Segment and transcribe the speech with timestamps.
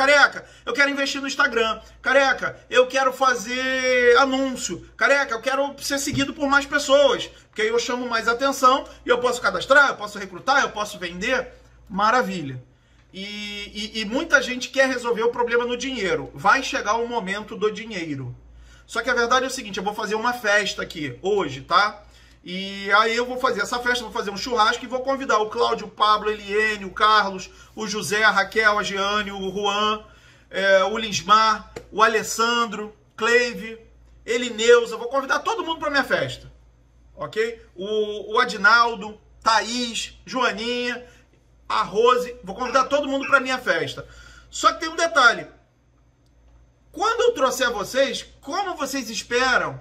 [0.00, 1.78] Careca, eu quero investir no Instagram.
[2.00, 4.88] Careca, eu quero fazer anúncio.
[4.96, 7.26] Careca, eu quero ser seguido por mais pessoas.
[7.48, 10.98] Porque aí eu chamo mais atenção e eu posso cadastrar, eu posso recrutar, eu posso
[10.98, 11.48] vender.
[11.86, 12.62] Maravilha.
[13.12, 16.30] E, e, e muita gente quer resolver o problema no dinheiro.
[16.32, 18.34] Vai chegar o momento do dinheiro.
[18.86, 22.02] Só que a verdade é o seguinte: eu vou fazer uma festa aqui hoje, tá?
[22.42, 25.50] E aí eu vou fazer essa festa, vou fazer um churrasco e vou convidar o
[25.50, 30.02] Cláudio, o Pablo, a Eliene, o Carlos, o José, a Raquel, a Jeane, o Juan,
[30.48, 33.78] é, o Linsmar, o Alessandro, Cleive,
[34.24, 34.96] Elineuza.
[34.96, 36.50] Vou convidar todo mundo para minha festa.
[37.14, 37.62] Ok?
[37.74, 41.06] O, o Adinaldo, Thaís, Joaninha,
[41.68, 42.34] a Rose.
[42.42, 44.08] Vou convidar todo mundo para minha festa.
[44.50, 45.46] Só que tem um detalhe.
[46.90, 49.80] Quando eu trouxer vocês, como vocês esperam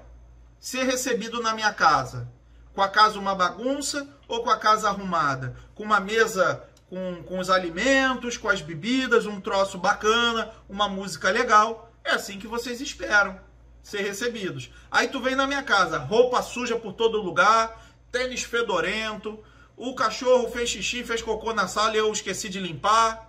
[0.60, 2.30] ser recebido na minha casa?
[2.74, 5.56] Com a casa uma bagunça ou com a casa arrumada?
[5.76, 11.30] Com uma mesa com, com os alimentos, com as bebidas, um troço bacana, uma música
[11.30, 11.92] legal.
[12.04, 13.40] É assim que vocês esperam
[13.84, 14.72] ser recebidos.
[14.90, 19.40] Aí tu vem na minha casa, roupa suja por todo lugar, tênis fedorento,
[19.78, 23.29] o cachorro fez xixi, fez cocô na sala e eu esqueci de limpar.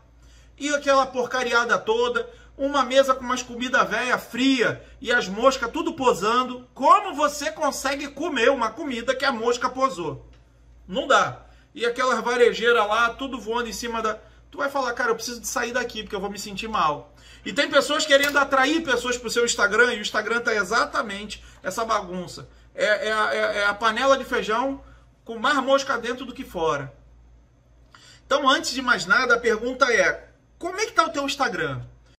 [0.60, 5.94] E aquela porcariada toda uma mesa com umas comida velha, fria e as moscas tudo
[5.94, 6.68] posando.
[6.74, 10.28] Como você consegue comer uma comida que a mosca posou?
[10.86, 11.46] Não dá.
[11.74, 14.18] E aquelas varejeiras lá, tudo voando em cima da.
[14.50, 17.14] Tu vai falar, cara, eu preciso de sair daqui porque eu vou me sentir mal.
[17.42, 21.42] E tem pessoas querendo atrair pessoas para o seu Instagram e o Instagram tá exatamente
[21.62, 22.46] essa bagunça.
[22.74, 24.84] É, é, é, é a panela de feijão
[25.24, 26.92] com mais mosca dentro do que fora.
[28.26, 30.29] Então, antes de mais nada, a pergunta é:
[30.60, 31.80] como é que tá o teu Instagram?